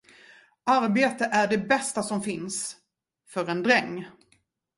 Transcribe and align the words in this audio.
Arbete 0.65 1.25
är 1.25 1.47
det 1.47 1.57
bästa 1.57 2.03
som 2.03 2.21
finns— 2.23 2.75
för 3.33 3.47
en 3.49 3.63
dräng. 3.63 4.05